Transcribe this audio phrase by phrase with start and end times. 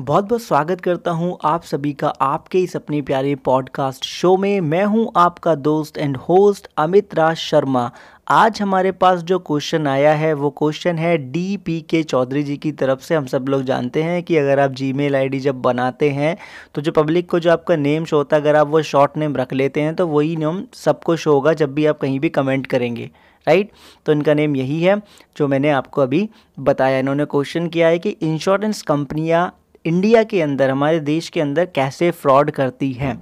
[0.00, 4.60] बहुत बहुत स्वागत करता हूँ आप सभी का आपके इस अपने प्यारे पॉडकास्ट शो में।
[4.60, 7.90] मैं हूँ आपका दोस्त एंड होस्ट अमित राज शर्मा।
[8.28, 12.56] आज हमारे पास जो क्वेश्चन आया है, वो क्वेश्चन है डी पी के चौधरी जी
[12.56, 16.10] की तरफ़ से। हम सब लोग जानते हैं कि अगर आप जी मेल जब बनाते
[16.10, 16.36] हैं
[16.74, 19.36] तो जो पब्लिक को जो आपका नेम शो होता है, अगर आप वो शॉर्ट नेम
[19.36, 22.66] रख लेते हैं तो वही नेम सबको शो होगा जब भी आप कहीं भी कमेंट
[22.66, 23.10] करेंगे
[23.46, 23.70] राइट
[24.06, 25.00] तो इनका नेम यही है,
[25.36, 26.28] जो मैंने आपको अभी
[26.58, 29.50] बताया। इन्होंने क्वेश्चन किया है कि इंश्योरेंस कंपनियाँ
[29.84, 33.20] इंडिया के अंदर, हमारे देश के अंदर कैसे फ्रॉड करती हैं।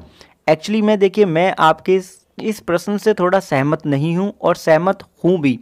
[0.48, 4.98] एक्चुअली मैं देखिए, मैं आपके इस इस प्रश्न से थोड़ा सहमत नहीं हूँ और सहमत
[5.24, 5.58] हूँ भी।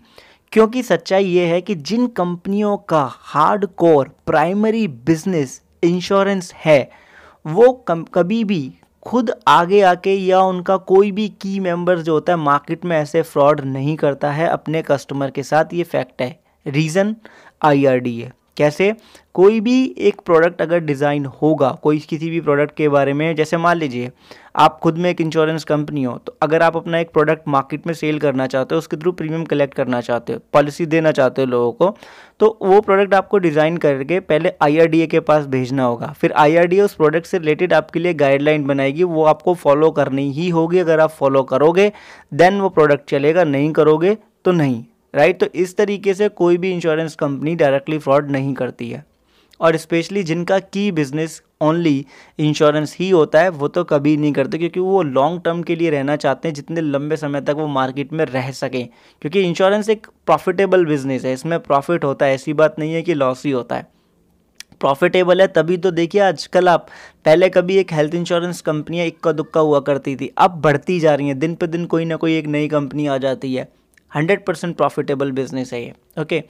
[0.53, 6.91] क्योंकि सच्चाई ये है कि जिन कंपनियों का hard core primary business insurance है,
[7.47, 8.73] वो कम, कभी भी
[9.03, 13.23] खुद आगे आके या उनका कोई भी की मेंबर जो होता है मार्केट में ऐसे
[13.23, 17.17] फ्रॉड नहीं करता है अपने कस्टमर के साथ। ये फैक्ट है। रीज़न
[17.63, 18.95] आई आर डी है कैसे?
[19.35, 23.57] कोई भी एक प्रोडक्ट अगर डिज़ाइन होगा, कोई किसी भी प्रोडक्ट के बारे में, जैसे
[23.57, 24.11] मान लीजिए,
[24.57, 27.93] आप खुद में एक इंश्योरेंस कंपनी हो तो अगर आप अपना एक प्रोडक्ट मार्केट में
[27.95, 31.49] सेल करना चाहते हो, उसके थ्रू प्रीमियम कलेक्ट करना चाहते हो पॉलिसी देना चाहते हो
[31.49, 31.97] लोगों को
[32.41, 36.95] तो वो प्रोडक्ट आपको डिज़ाइन करके पहले IRDA के पास भेजना होगा। फिर IRDA उस
[36.95, 41.11] प्रोडक्ट से रिलेटेड आपके लिए गाइडलाइन बनाएगी, वो आपको फॉलो करनी ही होगी, अगर आप
[41.13, 41.93] फॉलो करोगे
[42.35, 44.85] देन वो प्रोडक्ट चलेगा, नहीं करोगे तो नहीं।
[45.17, 49.05] राइट तो इस तरीके से कोई भी इंश्योरेंस कंपनी डायरेक्टली फ्रॉड नहीं करती है।
[49.61, 52.05] और स्पेशली जिनका की बिज़नेस ओनली
[52.39, 55.91] इंश्योरेंस ही होता है, वो तो कभी नहीं करते क्योंकि वो लॉन्ग टर्म के लिए
[55.91, 58.89] रहना चाहते हैं, जितने लंबे समय तक वो मार्केट में रह सकें।
[59.23, 63.15] क्योंकि इंश्योरेंस एक प्रॉफिटेबल बिज़नेस है, इसमें प्रॉफिट होता है, ऐसी बात नहीं है कि
[63.15, 63.87] लॉस ही होता है।
[64.81, 66.87] प्रॉफिटेबल है तभी तो देखिए आजकल आप,
[67.25, 71.29] पहले कभी एक हेल्थ इंश्योरेंस कंपनियाँ इक्का दुक्का हुआ करती थी, अब बढ़ती जा रही
[71.29, 73.69] हैं, दिन पे दिन कोई ना कोई एक नई कंपनी आ जाती है।
[74.17, 76.43] हंड्रेड परसेंट प्रॉफिटेबल बिज़नेस है ये, ओके?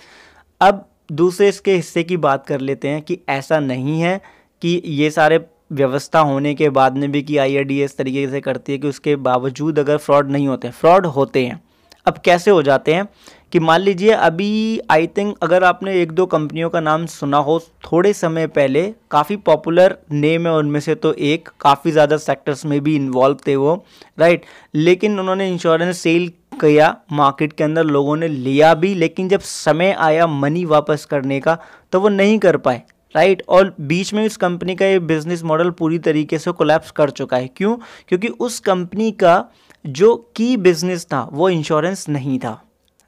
[0.61, 4.21] अब दूसरे इसके हिस्से की बात कर लेते हैं कि ऐसा नहीं है
[4.63, 8.73] कि ये सारे व्यवस्था होने के बाद में भी कि आई इस तरीके से करती
[8.73, 11.61] है कि उसके बावजूद अगर फ्रॉड नहीं होते, फ्रॉड होते हैं।
[12.07, 13.07] अब कैसे हो जाते हैं
[13.53, 17.59] कि मान लीजिए अभी आई थिंक अगर आपने एक दो कंपनियों का नाम सुना हो,
[17.85, 22.81] थोड़े समय पहले काफ़ी पॉपुलर नेम है उनमें से तो एक, काफ़ी ज़्यादा सेक्टर्स में
[22.81, 23.75] भी इन्वॉल्व थे वो
[24.19, 26.31] राइट लेकिन उन्होंने इंश्योरेंस सेल
[26.61, 31.41] किया, मार्केट के अंदर लोगों ने लिया भी, लेकिन जब समय आया मनी वापस करने
[31.41, 31.59] का
[31.93, 32.83] तो वो नहीं कर पाए।
[33.15, 37.11] राइट और बीच में इस कंपनी का ये बिज़नेस मॉडल पूरी तरीके से कोलैप्स कर
[37.11, 37.77] चुका है। क्यों?
[38.09, 39.45] क्योंकि उस कंपनी का
[39.87, 42.61] जो की बिज़नेस था, वो इंश्योरेंस नहीं था।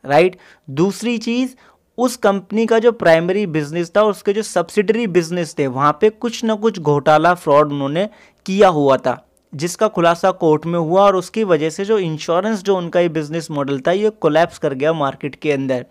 [0.05, 0.37] राइट
[0.71, 1.55] दूसरी चीज़,
[1.99, 6.45] उस कंपनी का जो प्राइमरी बिज़नेस था, उसके जो सब्सिडरी बिज़नेस थे, वहाँ पे कुछ
[6.45, 8.09] ना कुछ घोटाला फ्रॉड उन्होंने
[8.47, 12.77] किया हुआ था। जिसका खुलासा कोर्ट में हुआ और उसकी वजह से जो इंश्योरेंस जो
[12.77, 15.87] उनका ये बिज़नेस मॉडल था, ये कोलैप्स कर गया मार्केट के अंदर।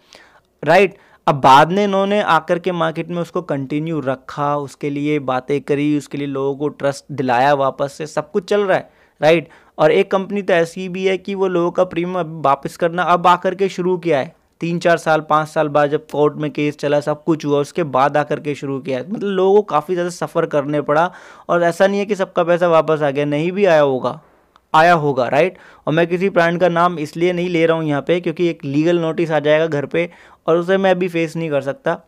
[0.63, 0.97] राइट
[1.27, 5.97] अब बाद में इन्होंने आकर के मार्केट में उसको कंटिन्यू रखा, उसके लिए बातें करी,
[5.97, 8.89] उसके लिए लोगों को ट्रस्ट दिलाया वापस से, सब कुछ चल रहा है।
[9.21, 13.03] राइट और एक कंपनी तो ऐसी भी है कि वो लोगों का प्रीमियम वापस करना
[13.03, 16.49] अब आकर के शुरू किया है। तीन चार साल, पाँच साल बाद जब कोर्ट में
[16.51, 19.95] केस चला, सब कुछ हुआ, उसके बाद आकर के शुरू किया। मतलब लोगों को काफ़ी
[19.95, 21.11] ज़्यादा सफ़र करने पड़ा
[21.49, 24.19] और ऐसा नहीं है कि सबका पैसा वापस आ गया, नहीं भी आया होगा।
[24.73, 25.57] आया होगा राइट
[25.87, 28.65] और मैं किसी ब्रांड का नाम इसलिए नहीं ले रहा हूँ यहाँ पे क्योंकि एक
[28.65, 30.09] लीगल नोटिस आ जाएगा घर पे
[30.47, 31.99] और उसे मैं अभी फेस नहीं कर सकता।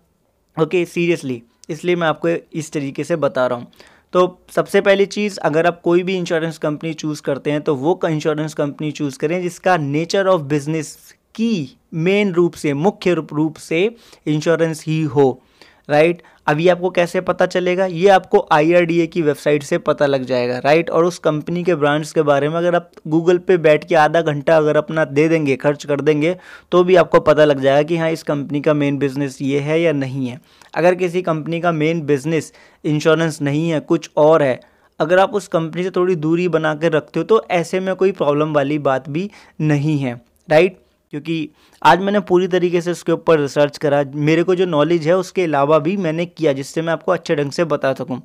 [0.57, 3.71] ओके सीरियसली इसलिए मैं आपको इस तरीके से बता रहा हूँ।
[4.13, 7.99] तो सबसे पहली चीज़, अगर आप कोई भी इंश्योरेंस कंपनी चूज़ करते हैं तो वो
[8.07, 10.97] इंश्योरेंस कंपनी चूज़ करें जिसका नेचर ऑफ़ बिज़नेस
[11.39, 13.89] की मेन रूप से, मुख्य रूप से
[14.27, 15.41] इंश्योरेंस ही हो
[15.89, 17.85] राइट अभी आपको कैसे पता चलेगा?
[17.85, 22.11] ये आपको आईआरडीए की वेबसाइट से पता लग जाएगा राइट और उस कंपनी के ब्रांड्स
[22.13, 25.55] के बारे में अगर आप गूगल पे बैठ के आधा घंटा अगर अपना दे देंगे,
[25.55, 26.35] खर्च कर देंगे
[26.71, 29.79] तो भी आपको पता लग जाएगा कि हाँ इस कंपनी का मेन बिज़नेस ये है
[29.81, 30.39] या नहीं है।
[30.73, 32.51] अगर किसी कंपनी का मेन बिज़नेस
[32.83, 34.59] इंश्योरेंस नहीं है, कुछ और है,
[34.99, 38.11] अगर आप उस कंपनी से थोड़ी दूरी बना कर रखते हो तो ऐसे में कोई
[38.13, 39.29] प्रॉब्लम वाली बात भी
[39.61, 40.13] नहीं है
[40.49, 40.77] राइट
[41.13, 41.49] क्योंकि
[41.81, 45.43] आज मैंने पूरी तरीके से उसके ऊपर रिसर्च करा। मेरे को जो नॉलेज है, उसके
[45.43, 48.21] अलावा भी मैंने किया, जिससे मैं आपको अच्छे ढंग से बता सकूँ।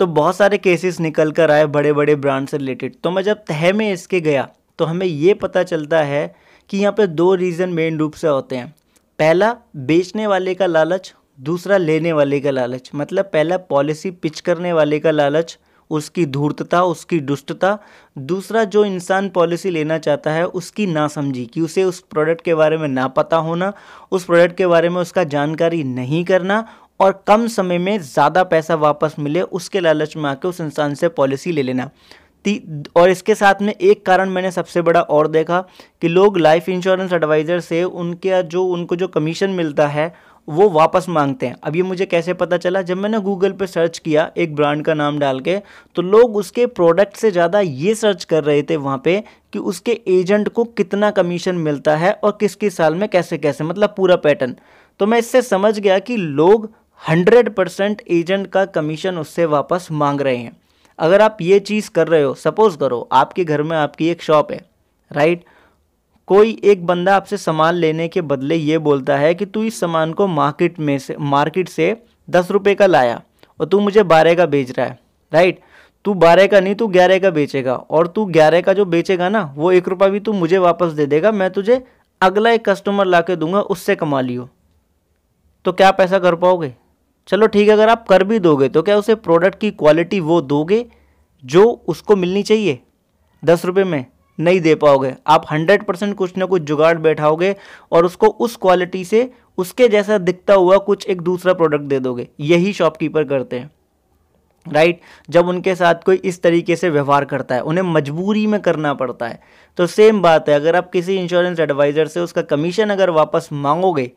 [0.00, 3.44] तो बहुत सारे केसेस निकल कर आए बड़े बड़े ब्रांड से रिलेटेड तो मैं जब
[3.48, 4.48] तह में इसके गया
[4.78, 6.34] तो हमें ये पता चलता है
[6.70, 8.74] कि यहाँ पे दो रीज़न मेन रूप से होते हैं।
[9.18, 14.72] पहला, बेचने वाले का लालच, दूसरा, लेने वाले का लालच। मतलब पहला पॉलिसी पिच करने
[14.72, 15.58] वाले का लालच
[15.90, 17.78] उसकी धूर्तता, उसकी दुष्टता।
[18.16, 22.54] दूसरा जो इंसान पॉलिसी लेना चाहता है, उसकी ना समझी कि उसे उस प्रोडक्ट के
[22.54, 23.72] बारे में ना पता होना,
[24.12, 26.66] उस प्रोडक्ट के बारे में उसका जानकारी नहीं करना
[27.00, 31.08] और कम समय में ज़्यादा पैसा वापस मिले, उसके लालच में आके उस इंसान से
[31.10, 31.90] पॉलिसी ले लेना।
[32.96, 35.60] और इसके साथ में एक कारण मैंने सबसे बड़ा और देखा,
[36.02, 40.12] कि लोग लाइफ इंश्योरेंस एडवाइज़र से उनके जो, उनको जो कमीशन मिलता है
[40.48, 42.82] वो वापस मांगते हैं। अब ये मुझे कैसे पता चला?
[42.82, 45.56] जब मैंने गूगल पे सर्च किया एक ब्रांड का नाम डाल के
[45.96, 49.22] तो लोग उसके प्रोडक्ट से ज़्यादा ये सर्च कर रहे थे वहाँ पे
[49.52, 53.64] कि उसके एजेंट को कितना कमीशन मिलता है और किस किस साल में कैसे कैसे
[53.64, 54.54] मतलब पूरा पैटर्न
[55.00, 56.70] तो मैं इससे समझ गया कि लोग
[57.02, 60.56] हंड्रेड परसेंट एजेंट का कमीशन उससे वापस मांग रहे हैं।
[60.98, 64.52] अगर आप ये चीज़ कर रहे हो सपोज़ करो, आपके घर में आपकी एक शॉप
[64.52, 64.60] है
[65.10, 65.44] राइट
[66.28, 70.12] कोई एक बंदा आपसे सामान लेने के बदले ये बोलता है कि तू इस सामान
[70.12, 71.96] को मार्केट में से, मार्केट से
[72.30, 73.20] दस रुपये का लाया
[73.60, 74.98] और तू मुझे बारह का बेच रहा है
[75.32, 75.60] राइट
[76.04, 79.42] तू बारह का नहीं, तू ग्यारह का बेचेगा और तू ग्यारह का जो बेचेगा ना,
[79.56, 81.82] वो एक रुपया भी तू मुझे वापस दे देगा, मैं तुझे
[82.20, 84.48] अगला एक कस्टमर ला दूँगा, उससे कमा लियो।
[85.64, 86.72] तो क्या पैसा कर पाओगे?
[87.28, 90.40] चलो ठीक है, अगर आप कर भी दोगे तो क्या उसे प्रोडक्ट की क्वालिटी वो
[90.42, 90.84] दोगे
[91.44, 92.78] जो उसको मिलनी चाहिए
[93.42, 94.04] दस रुपये में?
[94.38, 97.54] नहीं दे पाओगे। आप हंड्रेड परसेंट कुछ ना कुछ जुगाड़ बैठाओगे
[97.92, 102.28] और उसको उस क्वालिटी से उसके जैसा दिखता हुआ कुछ एक दूसरा प्रोडक्ट दे दोगे।
[102.40, 103.70] यही शॉपकीपर करते हैं।
[104.66, 105.00] राइट?
[105.30, 109.26] जब उनके साथ कोई इस तरीके से व्यवहार करता है, उन्हें मजबूरी में करना पड़ता
[109.28, 109.40] है।
[109.78, 114.10] तो सेम बात है, अगर आप किसी इंश्योरेंस एडवाइज़र से उसका कमीशन अगर वापस मांगोगे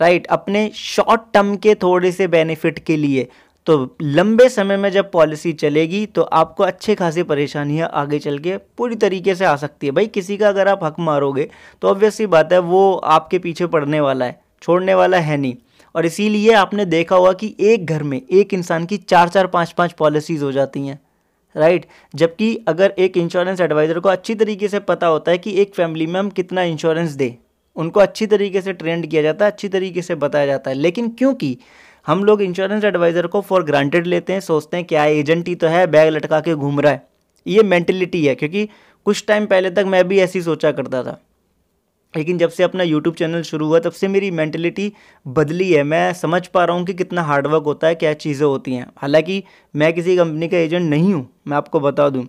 [0.00, 3.28] राइट अपने शॉर्ट टर्म के थोड़े से बेनिफिट के लिए
[3.66, 8.56] तो लंबे समय में जब पॉलिसी चलेगी तो आपको अच्छे खासी परेशानियाँ आगे चल के
[8.78, 11.48] पूरी तरीके से आ सकती है। भाई, किसी का अगर आप हक मारोगे
[11.82, 15.54] तो ऑब्वियसली बात है, वो आपके पीछे पड़ने वाला है, छोड़ने वाला है नहीं।
[15.94, 19.72] और इसीलिए आपने देखा होगा कि एक घर में एक इंसान की चार चार पाँच
[19.72, 20.98] पाँच पॉलिसीज़ हो जाती हैं
[21.54, 25.74] राइट जबकि अगर एक इंश्योरेंस एडवाइज़र को अच्छी तरीके से पता होता है कि एक
[25.74, 27.34] फैमिली में हम कितना इंश्योरेंस दें,
[27.76, 31.08] उनको अच्छी तरीके से ट्रेंड किया जाता है, अच्छी तरीके से बताया जाता है। लेकिन
[31.08, 31.56] क्योंकि
[32.06, 35.66] हम लोग इंश्योरेंस एडवाइज़र को फॉर ग्रांटेड लेते हैं, सोचते हैं क्या एजेंट ही तो
[35.66, 37.06] है, बैग लटका के घूम रहा है।
[37.46, 38.68] ये मैंटेलिटी है, क्योंकि
[39.06, 41.18] कुछ टाइम पहले तक मैं भी ऐसी सोचा करता था।
[42.14, 44.92] लेकिन जब से अपना यूट्यूब चैनल शुरू हुआ, तब से मेरी मैंटेलिटी
[45.26, 48.74] बदली है। मैं समझ पा रहा हूँ कि कितना हार्डवर्क होता है, क्या चीज़ें होती
[48.74, 49.42] हैं। हालाँकि
[49.74, 52.26] मैं किसी कंपनी का एजेंट नहीं हूँ, मैं आपको बता दूँ।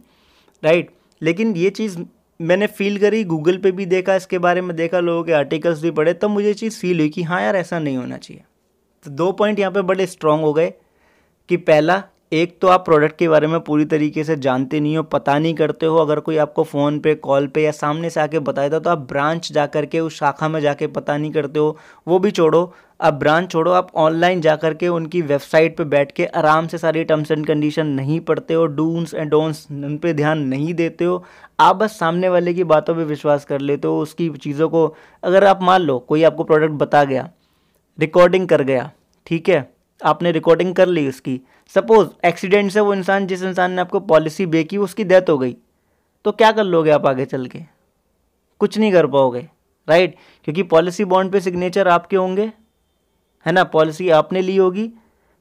[0.64, 0.90] राइट
[1.22, 1.98] लेकिन ये चीज़
[2.40, 5.92] मैंने फील करी गूगल पे भी देखा, इसके बारे में देखा, लोगों के आर्टिकल्स भी
[5.92, 8.44] पढ़े, तब मुझे चीज़ फील हुई कि हाँ यार, ऐसा नहीं होना चाहिए।
[9.06, 10.74] तो दो पॉइंट यहाँ पे बड़े स्ट्रांग हो गए
[11.50, 12.02] कि पहला,
[12.34, 15.54] एक तो आप प्रोडक्ट के बारे में पूरी तरीके से जानते नहीं हो, पता नहीं
[15.56, 18.80] करते हो, अगर कोई आपको फ़ोन पे कॉल पे या सामने से आके बताया था
[18.80, 22.20] तो आप ब्रांच जा कर के, उस शाखा में जाके पता नहीं करते हो, वो
[22.20, 26.26] भी छोड़ो। आप ब्रांच छोड़ो, आप ऑनलाइन जा कर के उनकी वेबसाइट पे बैठ के
[26.26, 30.46] आराम से सारी टर्म्स एंड कंडीशन नहीं पढ़ते हो डून्स एंड डोंट्स उन पर ध्यान
[30.48, 31.24] नहीं देते हो,
[31.60, 34.94] आप बस सामने वाले की बातों पर विश्वास कर लेते हो, उसकी चीज़ों को,
[35.24, 37.30] अगर आप मान लो, कोई आपको प्रोडक्ट बता गया
[38.00, 38.92] रिकॉर्डिंग कर गया,
[39.28, 39.74] ठीक है?
[40.02, 41.40] आपने रिकॉर्डिंग कर ली उसकी।
[41.76, 45.38] सपोज़ एक्सीडेंट से वो इंसान, जिस इंसान ने आपको पॉलिसी बे की उसकी डेथ हो
[45.38, 45.56] गई।
[46.26, 47.60] तो क्या कर लोगे आप आगे चल के?
[48.62, 49.48] कुछ नहीं कर पाओगे
[49.88, 52.52] राइट क्योंकि पॉलिसी बॉन्ड पे सिग्नेचर आपके होंगे,
[53.46, 53.64] है ना?
[53.64, 54.92] पॉलिसी आपने ली होगी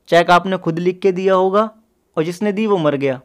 [0.09, 1.71] चेक आपने खुद लिख के दिया होगा,
[2.17, 3.21] और जिसने दी वो मर गया।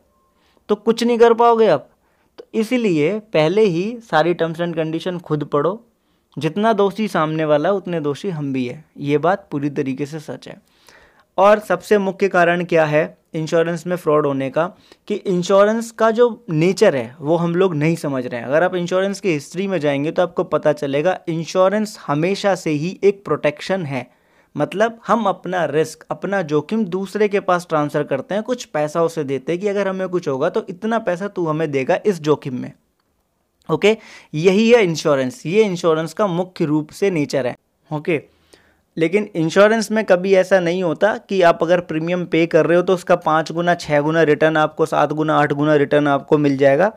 [0.69, 1.89] तो कुछ नहीं कर पाओगे आप।
[2.37, 5.73] तो इसीलिए पहले ही सारी टर्म्स एंड कंडीशन खुद पढ़ो
[6.37, 10.47] जितना दोषी सामने वाला, उतने दोषी हम भी है। ये बात पूरी तरीके से सच
[10.47, 10.61] है।
[11.37, 14.73] और सबसे मुख्य कारण क्या है इंश्योरेंस में फ्रॉड होने का?
[15.07, 18.75] कि इंश्योरेंस का जो नेचर है, वो हम लोग नहीं समझ रहे हैं। अगर आप
[18.75, 23.85] इंश्योरेंस की हिस्ट्री में जाएँगे तो आपको पता चलेगा इंश्योरेंस हमेशा से ही एक प्रोटेक्शन
[23.85, 24.11] है।
[24.57, 29.23] मतलब हम अपना रिस्क अपना जोखिम दूसरे के पास ट्रांसफ़र करते हैं, कुछ पैसा उसे
[29.23, 32.61] देते हैं कि अगर हमें कुछ होगा तो इतना पैसा तू हमें देगा इस जोखिम
[32.61, 32.71] में।
[33.69, 33.95] ओके
[34.33, 37.55] यही है इंश्योरेंस ये इंश्योरेंस का मुख्य रूप से नेचर है.
[37.89, 38.21] ओके
[38.97, 42.83] लेकिन इंश्योरेंस में कभी ऐसा नहीं होता कि आप अगर प्रीमियम पे कर रहे हो
[42.83, 46.57] तो उसका पाँच गुना छः गुना रिटर्न आपको, सात गुना, आठ गुना रिटर्न आपको मिल
[46.57, 46.91] जाएगा.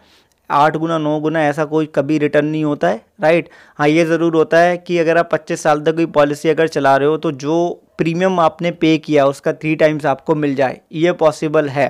[0.51, 3.49] आठ गुना, नौ गुना ऐसा कोई कभी रिटर्न नहीं होता है राइट
[3.79, 6.97] हाँ ये ज़रूर होता है कि अगर आप पच्चीस साल तक कोई पॉलिसी अगर चला
[6.97, 10.81] रहे हो तो जो प्रीमियम आपने पे किया उसका थ्री टाइम्स आपको मिल जाए.
[10.93, 11.89] ये पॉसिबल है.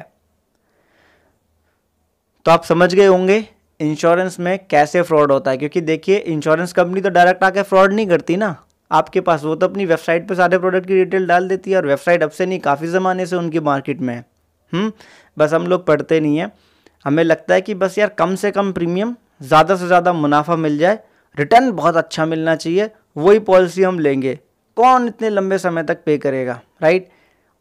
[2.46, 3.44] तो आप समझ गए होंगे?
[3.82, 5.56] इंश्योरेंस में कैसे फ्रॉड होता है?
[5.58, 8.54] क्योंकि देखिए इंश्योरेंस कंपनी तो डायरेक्ट आके फ्रॉड नहीं करती ना।
[8.90, 11.86] आपके पास वो तो अपनी वेबसाइट पे सारे प्रोडक्ट की डिटेल डाल देती है और
[11.86, 14.24] वेबसाइट अब से नहीं काफ़ी ज़माने से उनकी मार्केट में है।
[14.72, 14.92] हम्म,
[15.36, 16.52] बस हम लोग पढ़ते नहीं हैं।
[17.04, 20.78] हमें लगता है कि बस यार कम से कम प्रीमियम ज़्यादा से ज़्यादा मुनाफा मिल
[20.78, 20.98] जाए।
[21.36, 24.38] रिटर्न बहुत अच्छा मिलना चाहिए। वही पॉलिसी हम लेंगे।
[24.76, 27.08] कौन इतने लंबे समय तक पे करेगा राइट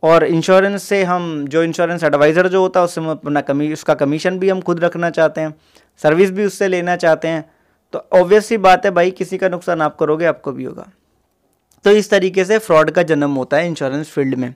[0.04, 3.94] और इंश्योरेंस से हम जो इंश्योरेंस एडवाइज़र जो होता है उससे हम अपना कमी उसका
[3.96, 5.54] कमीशन भी हम खुद रखना चाहते हैं।
[6.02, 7.50] सर्विस भी उससे लेना चाहते हैं
[7.94, 10.88] तो ऑब्वियसली बात है भाई, किसी का नुकसान आप करोगे, आपको भी होगा।
[11.86, 14.54] तो इस तरीके से फ्रॉड का जन्म होता है इंश्योरेंस फ़ील्ड में।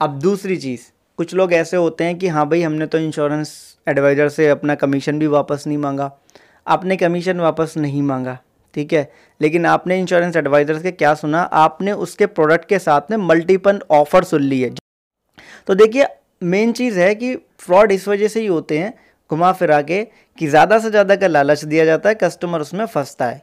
[0.00, 0.80] अब दूसरी चीज़,
[1.18, 3.54] कुछ लोग ऐसे होते हैं कि हाँ भाई, हमने तो इंश्योरेंस
[3.86, 6.10] एडवाइज़र से अपना कमीशन भी वापस नहीं मांगा।
[6.66, 8.38] आपने कमीशन वापस नहीं मांगा,
[8.74, 9.10] ठीक है?
[9.40, 11.42] लेकिन आपने इंश्योरेंस एडवाइजर के क्या सुना?
[11.42, 14.70] आपने उसके प्रोडक्ट के साथ में मल्टीपल ऑफ़र सुन ली है।
[15.66, 16.06] तो देखिए
[16.42, 18.92] मेन चीज़ है कि फ्रॉड इस वजह से ही होते हैं
[19.30, 20.02] घुमा फिरा के
[20.38, 23.42] कि ज़्यादा से ज़्यादा का लालच दिया जाता है कस्टमर उसमें फंसता है।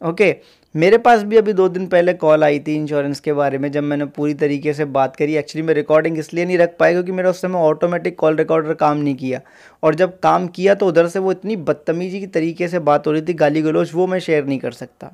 [0.00, 0.34] ओके
[0.74, 3.82] मेरे पास भी अभी दो दिन पहले कॉल आई थी इंश्योरेंस के बारे में, जब
[3.82, 7.30] मैंने पूरी तरीके से बात करी। एक्चुअली मैं रिकॉर्डिंग इसलिए नहीं रख पाया क्योंकि मेरा
[7.30, 9.40] उस समय ऑटोमेटिक कॉल रिकॉर्डर काम नहीं किया।
[9.82, 13.12] और जब काम किया तो उधर से वो इतनी बदतमीजी की तरीके से बात हो
[13.12, 15.12] रही थी गाली गलोच वो मैं शेयर नहीं कर सकता।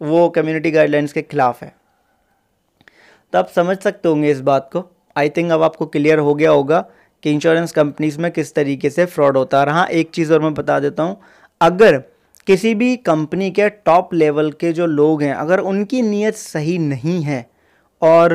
[0.00, 1.72] वो कम्युनिटी गाइडलाइंस के खिलाफ है।
[3.32, 4.84] तो आप समझ सकते होंगे इस बात को।
[5.16, 6.84] आई थिंक अब आपको क्लियर हो गया होगा
[7.24, 10.52] कि इंश्योरेंस कंपनीज़ में किस तरीके से फ्रॉड होता है हाँ एक चीज़ और मैं
[10.54, 11.16] बता देता हूँ,
[11.60, 12.02] अगर
[12.46, 17.20] किसी भी कंपनी के टॉप लेवल के जो लोग हैं, अगर उनकी नीयत सही नहीं
[17.22, 17.46] है
[18.02, 18.34] और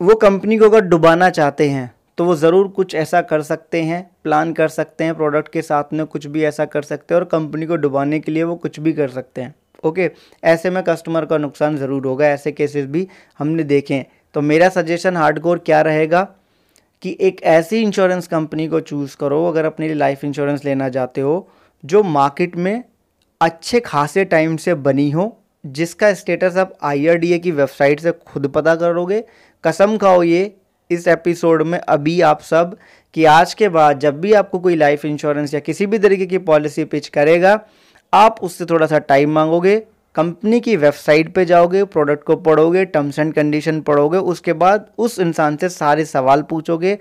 [0.00, 4.02] वो कंपनी को अगर डुबाना चाहते हैं तो वो ज़रूर कुछ ऐसा कर सकते हैं
[4.24, 7.26] प्लान कर सकते हैं प्रोडक्ट के साथ में कुछ भी ऐसा कर सकते हैं और
[7.28, 10.10] कंपनी को डुबाने के लिए वो कुछ भी कर सकते हैं। ओके
[10.42, 13.06] ऐसे में कस्टमर का नुकसान ज़रूर होगा, ऐसे केसेस भी
[13.38, 16.26] हमने देखे हैं। तो मेरा सजेशन हार्डकोर क्या रहेगा?
[17.02, 21.20] कि एक ऐसी इंश्योरेंस कंपनी को चूज़ करो, अगर अपने लिए लाइफ इंश्योरेंस लेना चाहते
[21.20, 21.48] हो,
[21.84, 22.84] जो मार्केट में
[23.40, 25.34] अच्छे खासे टाइम से बनी हो,
[25.66, 29.24] जिसका स्टेटस आप आईआरडीए की वेबसाइट से खुद पता करोगे,
[29.64, 30.54] कसम खाओ ये,
[30.90, 32.76] इस एपिसोड में अभी आप सब
[33.14, 36.38] कि आज के बाद जब भी आपको कोई लाइफ इंश्योरेंस या किसी भी तरीके की
[36.38, 37.60] पॉलिसी पिच करेगा,
[38.12, 39.82] आप उससे थोड़ा सा टाइम मांगोगे
[40.18, 45.18] कंपनी की वेबसाइट पे जाओगे प्रोडक्ट को पढ़ोगे टर्म्स एंड कंडीशन पढ़ोगे, उसके बाद उस
[45.18, 46.98] इंसान से सारे सवाल पूछोगे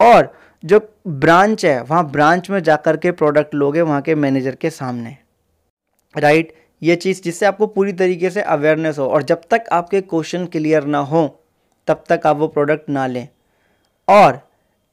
[0.00, 0.32] और
[0.62, 4.70] जो ब्रांच है, वहाँ ब्रांच में जा कर के प्रोडक्ट लोगे वहाँ के मैनेजर के
[4.70, 5.16] सामने।
[6.14, 10.46] राइट ये चीज़ जिससे आपको पूरी तरीके से अवेयरनेस हो और जब तक आपके क्वेश्चन
[10.46, 11.26] क्लियर ना हो,
[11.88, 13.28] तब तक आप वो प्रोडक्ट ना लें।
[14.08, 14.40] और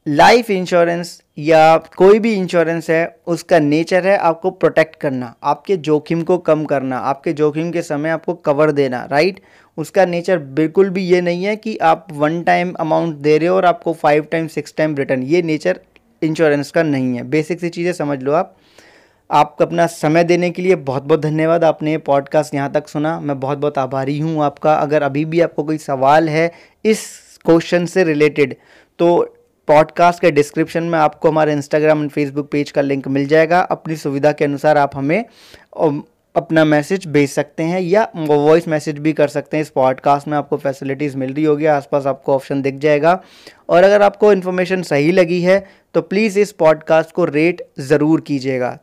[0.05, 6.21] लाइफ इंश्योरेंस या कोई भी इंश्योरेंस है, उसका नेचर है आपको प्रोटेक्ट करना, आपके जोखिम
[6.23, 9.39] को कम करना, आपके जोखिम के समय आपको कवर देना राइट
[9.77, 13.55] उसका नेचर बिल्कुल भी ये नहीं है कि आप वन टाइम अमाउंट दे रहे हो
[13.55, 15.79] और आपको five time six time return ये नेचर
[16.21, 18.55] इंश्योरेंस का नहीं है। बेसिक सी चीज़ें समझ लो आप।
[19.29, 23.19] आपको अपना समय देने के लिए बहुत बहुत धन्यवाद, आपने ये पॉडकास्ट यहाँ तक सुना।
[23.19, 26.51] मैं बहुत बहुत आभारी हूँ आपका। अगर अभी भी आपको कोई सवाल है
[26.85, 27.07] इस
[27.45, 28.55] क्वेश्चन से रिलेटेड
[28.99, 29.09] तो
[29.67, 33.95] पॉडकास्ट के डिस्क्रिप्शन में आपको हमारे इंस्टाग्राम एंड फेसबुक पेज का लिंक मिल जाएगा। अपनी
[33.95, 35.23] सुविधा के अनुसार आप हमें
[36.35, 40.37] अपना मैसेज भेज सकते हैं या वॉइस मैसेज भी कर सकते हैं। इस पॉडकास्ट में
[40.37, 43.19] आपको फैसिलिटीज़ मिल रही होगी, आसपास आपको ऑप्शन दिख जाएगा।
[43.69, 48.77] और अगर आपको इन्फॉर्मेशन सही लगी है तो प्लीज़ इस पॉडकास्ट को रेट ज़रूर कीजिएगा।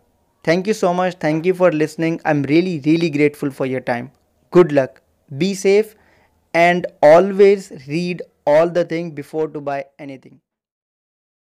[0.45, 3.81] Thank you so much thank you for listening I am really really grateful for your
[3.87, 4.09] time
[4.53, 5.95] good luck be safe
[6.55, 10.39] and always read all the thing before to buy anything.